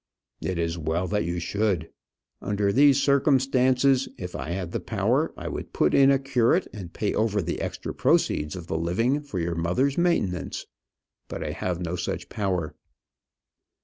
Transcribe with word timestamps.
"It 0.41 0.57
is 0.57 0.79
well 0.79 1.07
that 1.09 1.25
you 1.25 1.39
should. 1.39 1.91
Under 2.41 2.71
these 2.73 2.99
circumstances, 2.99 4.09
if 4.17 4.35
I 4.35 4.49
had 4.49 4.71
the 4.71 4.79
power, 4.79 5.31
I 5.37 5.47
would 5.47 5.73
put 5.73 5.93
in 5.93 6.09
a 6.09 6.17
curate, 6.17 6.67
and 6.73 6.91
pay 6.91 7.13
over 7.13 7.39
the 7.39 7.61
extra 7.61 7.93
proceeds 7.93 8.55
of 8.55 8.65
the 8.65 8.79
living 8.79 9.21
for 9.21 9.37
your 9.37 9.53
mother's 9.53 9.99
maintenance. 9.99 10.65
But 11.27 11.43
I 11.43 11.51
have 11.51 11.81
no 11.81 11.95
such 11.95 12.29
power." 12.29 12.73